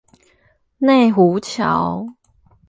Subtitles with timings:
[0.79, 2.07] 內湖橋